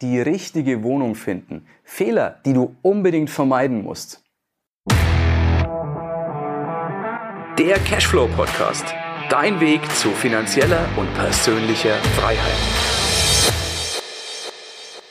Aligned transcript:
die 0.00 0.20
richtige 0.20 0.82
Wohnung 0.82 1.14
finden. 1.14 1.66
Fehler, 1.82 2.40
die 2.46 2.52
du 2.52 2.76
unbedingt 2.82 3.30
vermeiden 3.30 3.82
musst. 3.82 4.22
Der 7.58 7.78
Cashflow 7.84 8.28
Podcast. 8.28 8.84
Dein 9.28 9.60
Weg 9.60 9.80
zu 9.96 10.10
finanzieller 10.10 10.88
und 10.96 11.12
persönlicher 11.14 11.96
Freiheit. 12.16 12.54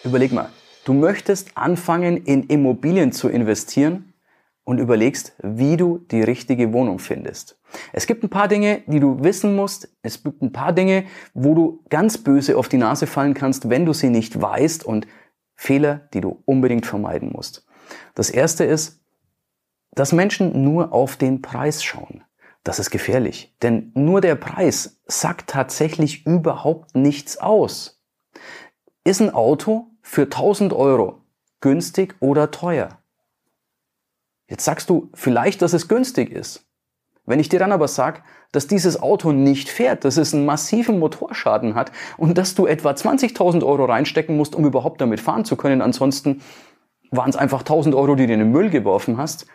Überleg 0.04 0.32
mal, 0.32 0.50
du 0.86 0.94
möchtest 0.94 1.58
anfangen, 1.58 2.24
in 2.26 2.44
Immobilien 2.44 3.12
zu 3.12 3.28
investieren 3.28 4.14
und 4.68 4.80
überlegst, 4.80 5.34
wie 5.42 5.78
du 5.78 6.00
die 6.12 6.22
richtige 6.22 6.74
Wohnung 6.74 7.00
findest. 7.00 7.58
Es 7.94 8.06
gibt 8.06 8.22
ein 8.26 8.30
paar 8.30 8.50
Dinge, 8.50 8.84
die 8.86 9.00
du 9.00 9.24
wissen 9.24 9.56
musst. 9.56 9.88
Es 10.02 10.22
gibt 10.22 10.42
ein 10.42 10.52
paar 10.52 10.74
Dinge, 10.74 11.06
wo 11.34 11.56
du 11.56 11.86
ganz 11.88 12.18
böse 12.18 12.58
auf 12.58 12.68
die 12.68 12.76
Nase 12.76 13.08
fallen 13.08 13.34
kannst, 13.34 13.70
wenn 13.70 13.86
du 13.86 13.94
sie 13.94 14.10
nicht 14.10 14.42
weißt 14.42 14.84
und 14.84 15.08
Fehler, 15.56 16.10
die 16.14 16.20
du 16.20 16.44
unbedingt 16.44 16.86
vermeiden 16.86 17.32
musst. 17.32 17.66
Das 18.14 18.30
erste 18.30 18.66
ist, 18.66 19.00
dass 19.92 20.12
Menschen 20.12 20.66
nur 20.66 20.92
auf 20.92 21.16
den 21.16 21.42
Preis 21.42 21.82
schauen. 21.82 22.26
Das 22.66 22.78
ist 22.78 22.92
gefährlich, 22.92 23.56
denn 23.62 23.94
nur 23.96 24.20
der 24.20 24.36
Preis 24.36 25.00
sagt 25.08 25.50
tatsächlich 25.50 26.26
überhaupt 26.26 26.94
nichts 26.94 27.38
aus. 27.38 28.04
Ist 29.06 29.22
ein 29.22 29.34
Auto 29.34 29.92
für 30.02 30.24
1000 30.24 30.74
Euro 30.74 31.22
günstig 31.62 32.16
oder 32.20 32.52
teuer? 32.52 33.02
Jetzt 34.48 34.66
sagst 34.66 34.90
du 34.90 35.10
vielleicht, 35.14 35.62
dass 35.62 35.74
es 35.74 35.88
günstig 35.88 36.32
ist. 36.32 36.66
Wenn 37.26 37.42
ich 37.42 37.50
dir 37.50 37.60
dann 37.60 37.74
aber 37.74 37.90
sage, 37.90 38.22
dass 38.54 38.68
dieses 38.68 39.02
Auto 39.02 39.34
nicht 39.34 39.68
fährt, 39.68 40.06
dass 40.06 40.16
es 40.16 40.34
einen 40.34 40.46
massiven 40.46 40.98
Motorschaden 40.98 41.76
hat 41.76 41.92
und 42.16 42.38
dass 42.38 42.56
du 42.56 42.66
etwa 42.66 42.92
20.000 42.92 43.66
Euro 43.66 43.86
reinstecken 43.86 44.38
musst, 44.38 44.56
um 44.56 44.66
überhaupt 44.66 45.02
damit 45.02 45.20
fahren 45.20 45.44
zu 45.44 45.58
können, 45.58 45.82
ansonsten 45.82 46.42
waren 47.12 47.30
es 47.30 47.36
einfach 47.36 47.64
1.000 47.64 47.96
Euro, 47.96 48.16
die 48.16 48.28
du 48.28 48.34
in 48.34 48.40
den 48.40 48.52
Müll 48.52 48.70
geworfen 48.70 49.18
hast, 49.18 49.48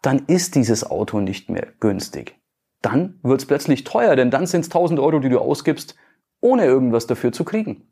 dann 0.00 0.20
ist 0.26 0.54
dieses 0.54 0.88
Auto 0.88 1.20
nicht 1.20 1.50
mehr 1.50 1.66
günstig. 1.80 2.40
Dann 2.82 3.18
wird 3.22 3.40
es 3.40 3.46
plötzlich 3.46 3.82
teuer, 3.82 4.14
denn 4.14 4.30
dann 4.30 4.46
sind 4.46 4.62
es 4.62 4.70
1.000 4.70 5.02
Euro, 5.02 5.18
die 5.18 5.28
du 5.28 5.40
ausgibst, 5.40 5.96
ohne 6.40 6.64
irgendwas 6.64 7.08
dafür 7.08 7.32
zu 7.32 7.44
kriegen. 7.44 7.88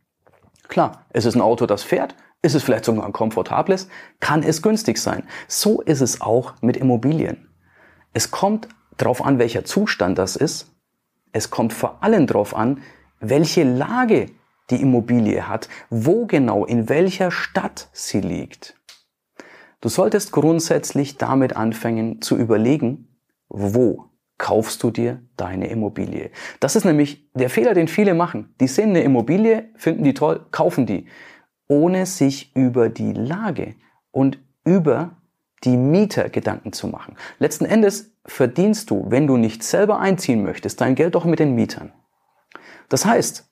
Klar, 0.68 1.06
es 1.10 1.24
ist 1.24 1.34
ein 1.34 1.40
Auto, 1.40 1.66
das 1.66 1.82
fährt, 1.82 2.14
ist 2.42 2.54
es 2.54 2.62
vielleicht 2.62 2.84
sogar 2.84 3.04
ein 3.04 3.12
komfortables, 3.12 3.88
kann 4.18 4.42
es 4.42 4.62
günstig 4.62 4.98
sein. 4.98 5.24
So 5.46 5.80
ist 5.80 6.00
es 6.00 6.20
auch 6.20 6.54
mit 6.62 6.76
Immobilien. 6.76 7.48
Es 8.12 8.30
kommt 8.30 8.68
darauf 8.96 9.24
an, 9.24 9.38
welcher 9.38 9.64
Zustand 9.64 10.18
das 10.18 10.36
ist. 10.36 10.74
Es 11.32 11.50
kommt 11.50 11.72
vor 11.72 12.02
allem 12.02 12.26
darauf 12.26 12.56
an, 12.56 12.80
welche 13.20 13.62
Lage 13.62 14.26
die 14.70 14.80
Immobilie 14.80 15.48
hat, 15.48 15.68
wo 15.90 16.26
genau, 16.26 16.64
in 16.64 16.88
welcher 16.88 17.30
Stadt 17.30 17.88
sie 17.92 18.20
liegt. 18.20 18.76
Du 19.80 19.88
solltest 19.88 20.32
grundsätzlich 20.32 21.16
damit 21.16 21.56
anfangen 21.56 22.20
zu 22.20 22.36
überlegen, 22.36 23.08
wo 23.48 24.10
kaufst 24.38 24.82
du 24.82 24.90
dir 24.90 25.22
deine 25.36 25.68
Immobilie. 25.68 26.30
Das 26.60 26.76
ist 26.76 26.84
nämlich 26.84 27.30
der 27.34 27.50
Fehler, 27.50 27.74
den 27.74 27.88
viele 27.88 28.14
machen. 28.14 28.54
Die 28.60 28.68
sehen 28.68 28.90
eine 28.90 29.02
Immobilie, 29.02 29.70
finden 29.76 30.04
die 30.04 30.14
toll, 30.14 30.46
kaufen 30.50 30.86
die, 30.86 31.06
ohne 31.70 32.04
sich 32.04 32.54
über 32.56 32.88
die 32.88 33.12
Lage 33.12 33.76
und 34.10 34.40
über 34.64 35.12
die 35.62 35.76
Mieter 35.76 36.28
Gedanken 36.28 36.72
zu 36.72 36.88
machen. 36.88 37.16
Letzten 37.38 37.64
Endes 37.64 38.10
verdienst 38.26 38.90
du, 38.90 39.06
wenn 39.08 39.28
du 39.28 39.36
nicht 39.36 39.62
selber 39.62 40.00
einziehen 40.00 40.42
möchtest, 40.42 40.80
dein 40.80 40.96
Geld 40.96 41.14
doch 41.14 41.24
mit 41.24 41.38
den 41.38 41.54
Mietern. 41.54 41.92
Das 42.88 43.06
heißt, 43.06 43.48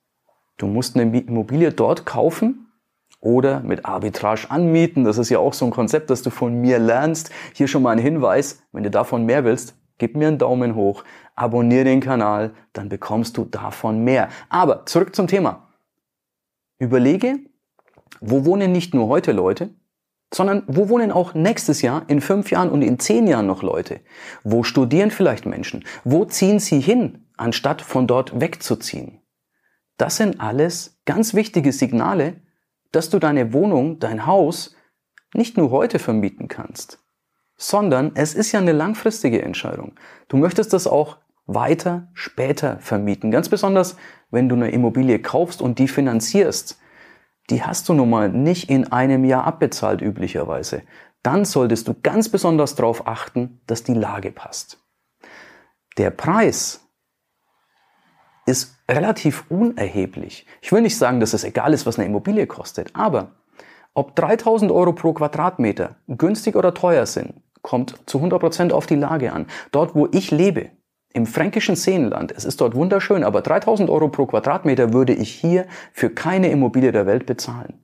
du 0.56 0.66
musst 0.66 0.96
eine 0.96 1.16
Immobilie 1.16 1.70
dort 1.70 2.06
kaufen 2.06 2.72
oder 3.20 3.60
mit 3.60 3.84
Arbitrage 3.84 4.50
anmieten. 4.50 5.04
Das 5.04 5.16
ist 5.16 5.30
ja 5.30 5.38
auch 5.38 5.54
so 5.54 5.66
ein 5.66 5.70
Konzept, 5.70 6.10
das 6.10 6.22
du 6.22 6.30
von 6.30 6.60
mir 6.60 6.80
lernst. 6.80 7.30
Hier 7.54 7.68
schon 7.68 7.82
mal 7.82 7.92
ein 7.92 7.98
Hinweis, 7.98 8.62
wenn 8.72 8.82
du 8.82 8.90
davon 8.90 9.26
mehr 9.26 9.44
willst, 9.44 9.76
gib 9.98 10.16
mir 10.16 10.26
einen 10.26 10.38
Daumen 10.38 10.74
hoch, 10.74 11.04
abonniere 11.36 11.84
den 11.84 12.00
Kanal, 12.00 12.52
dann 12.72 12.88
bekommst 12.88 13.36
du 13.36 13.44
davon 13.44 14.02
mehr. 14.02 14.28
Aber 14.48 14.86
zurück 14.86 15.14
zum 15.14 15.28
Thema. 15.28 15.68
Überlege, 16.80 17.47
wo 18.20 18.44
wohnen 18.44 18.72
nicht 18.72 18.94
nur 18.94 19.08
heute 19.08 19.32
Leute, 19.32 19.70
sondern 20.32 20.62
wo 20.66 20.88
wohnen 20.88 21.10
auch 21.10 21.34
nächstes 21.34 21.82
Jahr, 21.82 22.04
in 22.08 22.20
fünf 22.20 22.50
Jahren 22.50 22.70
und 22.70 22.82
in 22.82 22.98
zehn 22.98 23.26
Jahren 23.26 23.46
noch 23.46 23.62
Leute? 23.62 24.00
Wo 24.44 24.62
studieren 24.62 25.10
vielleicht 25.10 25.46
Menschen? 25.46 25.84
Wo 26.04 26.24
ziehen 26.24 26.58
sie 26.60 26.80
hin, 26.80 27.26
anstatt 27.36 27.80
von 27.80 28.06
dort 28.06 28.40
wegzuziehen? 28.40 29.20
Das 29.96 30.16
sind 30.16 30.40
alles 30.40 31.00
ganz 31.06 31.34
wichtige 31.34 31.72
Signale, 31.72 32.40
dass 32.92 33.10
du 33.10 33.18
deine 33.18 33.52
Wohnung, 33.52 33.98
dein 33.98 34.26
Haus 34.26 34.76
nicht 35.34 35.56
nur 35.56 35.70
heute 35.70 35.98
vermieten 35.98 36.48
kannst, 36.48 36.98
sondern 37.56 38.12
es 38.14 38.34
ist 38.34 38.52
ja 38.52 38.60
eine 38.60 38.72
langfristige 38.72 39.42
Entscheidung. 39.42 39.94
Du 40.28 40.36
möchtest 40.36 40.72
das 40.72 40.86
auch 40.86 41.18
weiter 41.46 42.08
später 42.14 42.78
vermieten. 42.78 43.30
Ganz 43.30 43.48
besonders, 43.48 43.96
wenn 44.30 44.48
du 44.48 44.54
eine 44.54 44.70
Immobilie 44.70 45.18
kaufst 45.18 45.62
und 45.62 45.78
die 45.78 45.88
finanzierst 45.88 46.78
die 47.50 47.62
hast 47.62 47.88
du 47.88 47.94
nun 47.94 48.10
mal 48.10 48.28
nicht 48.28 48.68
in 48.68 48.92
einem 48.92 49.24
Jahr 49.24 49.44
abbezahlt 49.44 50.02
üblicherweise. 50.02 50.82
Dann 51.22 51.44
solltest 51.44 51.88
du 51.88 51.94
ganz 52.02 52.28
besonders 52.28 52.74
darauf 52.74 53.06
achten, 53.06 53.60
dass 53.66 53.82
die 53.82 53.94
Lage 53.94 54.30
passt. 54.30 54.78
Der 55.96 56.10
Preis 56.10 56.80
ist 58.46 58.78
relativ 58.88 59.44
unerheblich. 59.50 60.46
Ich 60.62 60.72
will 60.72 60.80
nicht 60.80 60.96
sagen, 60.96 61.20
dass 61.20 61.34
es 61.34 61.44
egal 61.44 61.74
ist, 61.74 61.86
was 61.86 61.98
eine 61.98 62.06
Immobilie 62.06 62.46
kostet, 62.46 62.94
aber 62.94 63.32
ob 63.94 64.14
3000 64.14 64.70
Euro 64.70 64.92
pro 64.92 65.12
Quadratmeter 65.12 65.96
günstig 66.06 66.54
oder 66.54 66.72
teuer 66.72 67.04
sind, 67.04 67.42
kommt 67.62 67.96
zu 68.06 68.18
100 68.18 68.40
Prozent 68.40 68.72
auf 68.72 68.86
die 68.86 68.94
Lage 68.94 69.32
an. 69.32 69.46
Dort, 69.72 69.94
wo 69.94 70.08
ich 70.12 70.30
lebe, 70.30 70.70
im 71.12 71.26
fränkischen 71.26 71.76
Seenland, 71.76 72.32
es 72.36 72.44
ist 72.44 72.60
dort 72.60 72.74
wunderschön, 72.74 73.24
aber 73.24 73.40
3000 73.40 73.88
Euro 73.88 74.08
pro 74.08 74.26
Quadratmeter 74.26 74.92
würde 74.92 75.14
ich 75.14 75.30
hier 75.30 75.66
für 75.92 76.10
keine 76.10 76.50
Immobilie 76.50 76.92
der 76.92 77.06
Welt 77.06 77.26
bezahlen. 77.26 77.82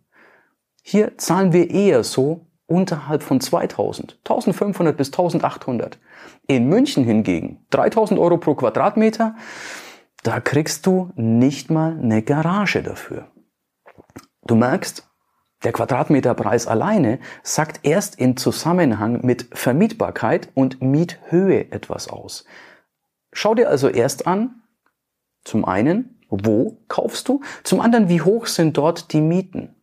Hier 0.82 1.16
zahlen 1.16 1.52
wir 1.52 1.70
eher 1.70 2.04
so 2.04 2.46
unterhalb 2.66 3.22
von 3.22 3.40
2000, 3.40 4.18
1500 4.24 4.96
bis 4.96 5.08
1800. 5.08 5.98
In 6.46 6.68
München 6.68 7.04
hingegen 7.04 7.64
3000 7.70 8.20
Euro 8.20 8.38
pro 8.38 8.54
Quadratmeter, 8.54 9.34
da 10.22 10.40
kriegst 10.40 10.86
du 10.86 11.10
nicht 11.16 11.70
mal 11.70 11.98
eine 11.98 12.22
Garage 12.22 12.82
dafür. 12.82 13.28
Du 14.46 14.54
merkst, 14.54 15.08
der 15.62 15.72
Quadratmeterpreis 15.72 16.66
alleine 16.66 17.18
sagt 17.42 17.80
erst 17.84 18.16
in 18.16 18.36
Zusammenhang 18.36 19.20
mit 19.24 19.48
Vermietbarkeit 19.54 20.50
und 20.54 20.82
Miethöhe 20.82 21.72
etwas 21.72 22.08
aus. 22.08 22.44
Schau 23.34 23.54
dir 23.54 23.68
also 23.68 23.88
erst 23.88 24.26
an, 24.26 24.62
zum 25.44 25.66
einen, 25.66 26.18
wo 26.30 26.78
kaufst 26.88 27.28
du? 27.28 27.42
Zum 27.64 27.80
anderen, 27.80 28.08
wie 28.08 28.22
hoch 28.22 28.46
sind 28.46 28.76
dort 28.78 29.12
die 29.12 29.20
Mieten? 29.20 29.74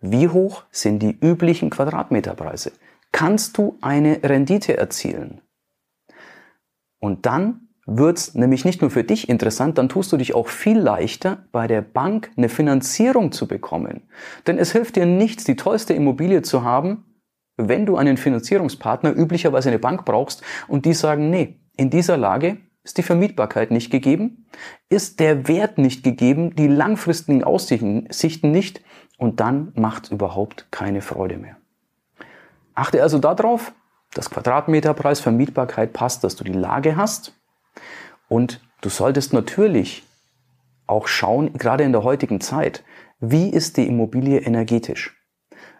Wie 0.00 0.28
hoch 0.28 0.64
sind 0.70 1.00
die 1.00 1.18
üblichen 1.20 1.70
Quadratmeterpreise? 1.70 2.72
Kannst 3.12 3.58
du 3.58 3.76
eine 3.80 4.22
Rendite 4.22 4.76
erzielen? 4.76 5.40
Und 7.00 7.26
dann 7.26 7.68
wird's 7.84 8.34
nämlich 8.34 8.64
nicht 8.64 8.80
nur 8.80 8.90
für 8.90 9.02
dich 9.02 9.28
interessant, 9.28 9.78
dann 9.78 9.88
tust 9.88 10.12
du 10.12 10.16
dich 10.16 10.34
auch 10.34 10.48
viel 10.48 10.78
leichter, 10.78 11.46
bei 11.52 11.66
der 11.66 11.82
Bank 11.82 12.30
eine 12.36 12.48
Finanzierung 12.48 13.32
zu 13.32 13.48
bekommen. 13.48 14.02
Denn 14.46 14.58
es 14.58 14.72
hilft 14.72 14.96
dir 14.96 15.06
nichts, 15.06 15.44
die 15.44 15.56
tollste 15.56 15.94
Immobilie 15.94 16.42
zu 16.42 16.62
haben, 16.62 17.04
wenn 17.56 17.86
du 17.86 17.96
einen 17.96 18.18
Finanzierungspartner, 18.18 19.16
üblicherweise 19.16 19.68
eine 19.68 19.80
Bank 19.80 20.04
brauchst, 20.04 20.42
und 20.68 20.84
die 20.84 20.94
sagen, 20.94 21.30
nee, 21.30 21.60
in 21.76 21.90
dieser 21.90 22.16
Lage 22.16 22.58
ist 22.88 22.96
die 22.96 23.02
Vermietbarkeit 23.02 23.70
nicht 23.70 23.90
gegeben? 23.90 24.46
Ist 24.88 25.20
der 25.20 25.46
Wert 25.46 25.76
nicht 25.76 26.02
gegeben? 26.02 26.56
Die 26.56 26.68
langfristigen 26.68 27.44
Aussichten 27.44 28.50
nicht? 28.50 28.80
Und 29.18 29.40
dann 29.40 29.72
macht 29.74 30.04
es 30.04 30.10
überhaupt 30.10 30.68
keine 30.70 31.02
Freude 31.02 31.36
mehr. 31.36 31.58
Achte 32.74 33.02
also 33.02 33.18
darauf, 33.18 33.74
dass 34.14 34.30
Quadratmeterpreis, 34.30 35.20
Vermietbarkeit 35.20 35.92
passt, 35.92 36.24
dass 36.24 36.36
du 36.36 36.44
die 36.44 36.52
Lage 36.54 36.96
hast. 36.96 37.34
Und 38.26 38.66
du 38.80 38.88
solltest 38.88 39.34
natürlich 39.34 40.04
auch 40.86 41.08
schauen, 41.08 41.52
gerade 41.52 41.84
in 41.84 41.92
der 41.92 42.04
heutigen 42.04 42.40
Zeit, 42.40 42.84
wie 43.20 43.50
ist 43.50 43.76
die 43.76 43.86
Immobilie 43.86 44.40
energetisch? 44.40 45.14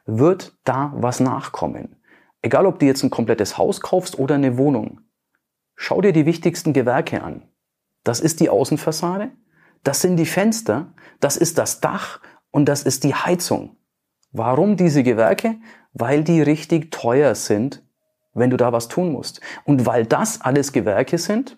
Wird 0.05 0.59
da 0.65 0.93
was 0.95 1.21
nachkommen? 1.21 1.97
Egal, 2.43 2.67
ob 2.67 2.81
du 2.81 2.85
jetzt 2.85 3.03
ein 3.03 3.11
komplettes 3.11 3.57
Haus 3.57 3.81
kaufst 3.81 4.19
oder 4.19 4.35
eine 4.35 4.59
Wohnung. 4.59 5.01
Schau 5.81 6.01
dir 6.01 6.13
die 6.13 6.27
wichtigsten 6.27 6.73
Gewerke 6.73 7.23
an. 7.23 7.43
Das 8.03 8.19
ist 8.19 8.41
die 8.41 8.51
Außenfassade, 8.51 9.31
das 9.85 10.01
sind 10.01 10.17
die 10.17 10.27
Fenster, 10.27 10.93
das 11.21 11.37
ist 11.37 11.57
das 11.57 11.81
Dach 11.81 12.21
und 12.51 12.65
das 12.65 12.83
ist 12.83 13.05
die 13.05 13.15
Heizung. 13.15 13.77
Warum 14.33 14.77
diese 14.77 15.05
Gewerke? 15.05 15.55
Weil 15.93 16.25
die 16.25 16.43
richtig 16.43 16.91
teuer 16.91 17.37
sind, 17.37 17.85
wenn 18.35 18.51
du 18.51 18.57
da 18.57 18.73
was 18.73 18.89
tun 18.89 19.13
musst. 19.13 19.41
Und 19.65 19.87
weil 19.87 20.05
das 20.05 20.41
alles 20.41 20.73
Gewerke 20.73 21.17
sind, 21.17 21.57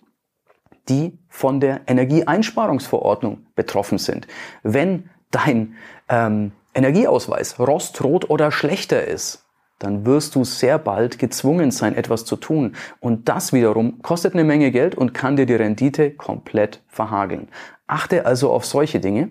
die 0.87 1.17
von 1.27 1.59
der 1.59 1.81
Energieeinsparungsverordnung 1.87 3.47
betroffen 3.55 3.97
sind. 3.97 4.27
Wenn 4.61 5.09
dein 5.31 5.73
ähm, 6.09 6.51
Energieausweis 6.75 7.59
rostrot 7.59 8.29
oder 8.29 8.51
schlechter 8.51 9.03
ist, 9.03 9.47
dann 9.81 10.05
wirst 10.05 10.35
du 10.35 10.43
sehr 10.43 10.77
bald 10.77 11.17
gezwungen 11.17 11.71
sein, 11.71 11.95
etwas 11.95 12.23
zu 12.23 12.35
tun. 12.35 12.75
Und 12.99 13.27
das 13.29 13.51
wiederum 13.51 14.01
kostet 14.03 14.33
eine 14.33 14.43
Menge 14.43 14.69
Geld 14.71 14.93
und 14.93 15.13
kann 15.13 15.35
dir 15.35 15.47
die 15.47 15.55
Rendite 15.55 16.11
komplett 16.11 16.83
verhageln. 16.87 17.47
Achte 17.87 18.25
also 18.27 18.51
auf 18.51 18.65
solche 18.65 18.99
Dinge. 18.99 19.29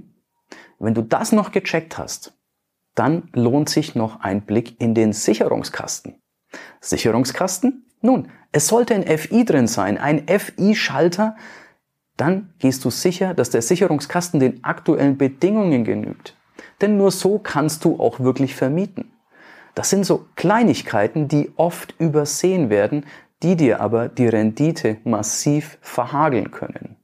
Wenn 0.81 0.95
du 0.95 1.03
das 1.03 1.31
noch 1.31 1.53
gecheckt 1.53 1.99
hast, 1.99 2.35
dann 2.97 3.29
lohnt 3.33 3.69
sich 3.69 3.95
noch 3.95 4.21
ein 4.21 4.43
Blick 4.43 4.81
in 4.81 4.95
den 4.95 5.13
Sicherungskasten. 5.13 6.17
Sicherungskasten? 6.81 7.87
Nun, 8.01 8.29
es 8.51 8.67
sollte 8.67 8.95
ein 8.95 9.07
FI 9.07 9.45
drin 9.45 9.69
sein, 9.69 9.99
ein 9.99 10.27
FI-Schalter. 10.27 11.37
Dann 12.17 12.55
gehst 12.59 12.85
du 12.85 12.91
sicher, 12.91 13.35
dass 13.35 13.51
der 13.51 13.63
Sicherungskasten 13.63 14.41
den 14.41 14.65
aktuellen 14.65 15.17
Bedingungen 15.17 15.85
genügt. 15.85 16.37
Denn 16.81 16.97
nur 16.97 17.13
so 17.13 17.39
kannst 17.39 17.85
du 17.85 18.01
auch 18.01 18.19
wirklich 18.19 18.57
vermieten. 18.57 19.13
Das 19.75 19.91
sind 19.91 20.05
so 20.05 20.27
Kleinigkeiten, 20.37 21.29
die 21.29 21.53
oft 21.57 21.95
übersehen 21.99 22.71
werden, 22.71 23.07
die 23.43 23.57
dir 23.57 23.81
aber 23.81 24.09
die 24.09 24.27
Rendite 24.27 24.99
massiv 25.05 25.79
verhageln 25.81 26.51
können. 26.51 26.97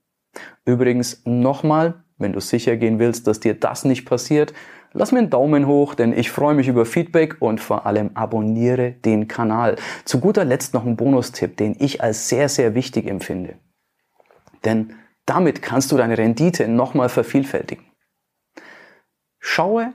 Übrigens 0.64 1.22
nochmal, 1.24 2.02
wenn 2.18 2.32
du 2.32 2.40
sicher 2.40 2.76
gehen 2.76 2.98
willst, 2.98 3.26
dass 3.26 3.40
dir 3.40 3.54
das 3.54 3.84
nicht 3.84 4.04
passiert, 4.04 4.52
lass 4.92 5.12
mir 5.12 5.20
einen 5.20 5.30
Daumen 5.30 5.66
hoch, 5.66 5.94
denn 5.94 6.12
ich 6.12 6.30
freue 6.30 6.54
mich 6.54 6.68
über 6.68 6.84
Feedback 6.84 7.36
und 7.40 7.60
vor 7.60 7.86
allem 7.86 8.10
abonniere 8.14 8.92
den 8.92 9.28
Kanal. 9.28 9.76
Zu 10.04 10.20
guter 10.20 10.44
Letzt 10.44 10.74
noch 10.74 10.84
ein 10.84 10.96
Bonustipp, 10.96 11.56
den 11.56 11.76
ich 11.78 12.02
als 12.02 12.28
sehr, 12.28 12.48
sehr 12.48 12.74
wichtig 12.74 13.06
empfinde. 13.06 13.56
Denn 14.64 14.94
damit 15.24 15.62
kannst 15.62 15.92
du 15.92 15.96
deine 15.96 16.18
Rendite 16.18 16.68
nochmal 16.68 17.08
vervielfältigen. 17.08 17.84
Schaue 19.38 19.94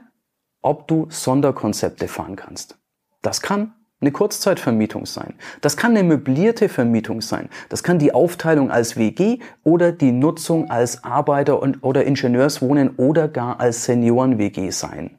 ob 0.62 0.88
du 0.88 1.06
Sonderkonzepte 1.10 2.08
fahren 2.08 2.36
kannst. 2.36 2.78
Das 3.20 3.42
kann 3.42 3.74
eine 4.00 4.10
Kurzzeitvermietung 4.10 5.06
sein. 5.06 5.34
Das 5.60 5.76
kann 5.76 5.92
eine 5.92 6.02
möblierte 6.02 6.68
Vermietung 6.68 7.20
sein. 7.20 7.48
Das 7.68 7.82
kann 7.82 7.98
die 7.98 8.12
Aufteilung 8.12 8.70
als 8.70 8.96
WG 8.96 9.38
oder 9.62 9.92
die 9.92 10.12
Nutzung 10.12 10.70
als 10.70 11.04
Arbeiter- 11.04 11.62
und, 11.62 11.84
oder 11.84 12.04
Ingenieurswohnen 12.04 12.96
oder 12.96 13.28
gar 13.28 13.60
als 13.60 13.84
Senioren-WG 13.84 14.70
sein. 14.70 15.18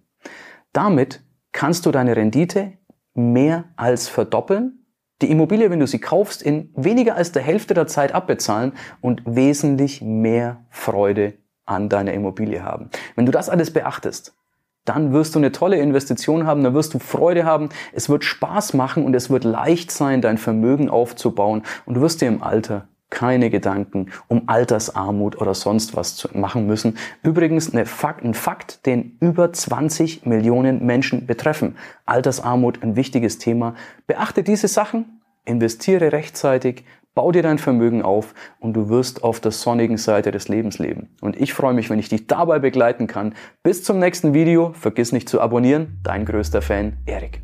Damit 0.73 1.23
kannst 1.53 1.85
du 1.85 1.91
deine 1.91 2.15
Rendite 2.15 2.73
mehr 3.13 3.65
als 3.77 4.09
verdoppeln, 4.09 4.85
die 5.21 5.31
Immobilie, 5.31 5.69
wenn 5.69 5.79
du 5.79 5.87
sie 5.87 5.99
kaufst, 5.99 6.41
in 6.41 6.69
weniger 6.75 7.15
als 7.15 7.31
der 7.31 7.41
Hälfte 7.41 7.73
der 7.73 7.87
Zeit 7.87 8.13
abbezahlen 8.13 8.73
und 8.99 9.21
wesentlich 9.25 10.01
mehr 10.01 10.65
Freude 10.69 11.35
an 11.65 11.87
deiner 11.87 12.11
Immobilie 12.11 12.63
haben. 12.63 12.89
Wenn 13.15 13.25
du 13.25 13.31
das 13.31 13.47
alles 13.47 13.71
beachtest, 13.71 14.35
dann 14.85 15.13
wirst 15.13 15.35
du 15.35 15.39
eine 15.39 15.51
tolle 15.51 15.77
Investition 15.77 16.45
haben, 16.45 16.63
dann 16.63 16.73
wirst 16.73 16.93
du 16.93 16.99
Freude 16.99 17.45
haben, 17.45 17.69
es 17.93 18.09
wird 18.09 18.23
Spaß 18.23 18.73
machen 18.73 19.05
und 19.05 19.15
es 19.15 19.29
wird 19.29 19.43
leicht 19.43 19.91
sein, 19.91 20.21
dein 20.21 20.37
Vermögen 20.37 20.89
aufzubauen 20.89 21.63
und 21.85 21.95
du 21.95 22.01
wirst 22.01 22.21
dir 22.21 22.27
im 22.27 22.43
Alter 22.43 22.87
keine 23.13 23.51
Gedanken 23.51 24.07
um 24.27 24.49
Altersarmut 24.49 25.39
oder 25.39 25.53
sonst 25.53 25.95
was 25.95 26.15
zu 26.15 26.29
machen 26.33 26.65
müssen. 26.65 26.97
Übrigens 27.21 27.71
Fakt, 27.85 28.25
ein 28.25 28.33
Fakt, 28.33 28.87
den 28.87 29.17
über 29.19 29.53
20 29.53 30.25
Millionen 30.25 30.83
Menschen 30.83 31.27
betreffen. 31.27 31.75
Altersarmut 32.07 32.81
ein 32.81 32.95
wichtiges 32.95 33.37
Thema. 33.37 33.75
Beachte 34.07 34.41
diese 34.41 34.67
Sachen, 34.67 35.21
investiere 35.45 36.11
rechtzeitig, 36.11 36.85
Bau 37.15 37.31
dir 37.31 37.43
dein 37.43 37.59
Vermögen 37.59 38.01
auf 38.01 38.33
und 38.59 38.73
du 38.73 38.89
wirst 38.89 39.23
auf 39.23 39.39
der 39.39 39.51
sonnigen 39.51 39.97
Seite 39.97 40.31
des 40.31 40.47
Lebens 40.47 40.79
leben. 40.79 41.09
Und 41.21 41.39
ich 41.39 41.53
freue 41.53 41.75
mich, 41.75 41.91
wenn 41.91 41.99
ich 41.99 42.09
dich 42.09 42.25
dabei 42.25 42.57
begleiten 42.57 43.05
kann. 43.05 43.35
Bis 43.61 43.83
zum 43.83 43.99
nächsten 43.99 44.33
Video. 44.33 44.73
Vergiss 44.73 45.11
nicht 45.11 45.29
zu 45.29 45.39
abonnieren. 45.39 45.99
Dein 46.03 46.25
größter 46.25 46.63
Fan, 46.63 46.97
Erik. 47.05 47.41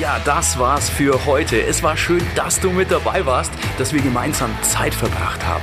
Ja, 0.00 0.16
das 0.24 0.58
war's 0.58 0.88
für 0.88 1.26
heute. 1.26 1.62
Es 1.62 1.84
war 1.84 1.96
schön, 1.96 2.22
dass 2.34 2.58
du 2.58 2.70
mit 2.70 2.90
dabei 2.90 3.24
warst, 3.24 3.52
dass 3.78 3.92
wir 3.92 4.02
gemeinsam 4.02 4.50
Zeit 4.62 4.94
verbracht 4.94 5.46
haben. 5.46 5.62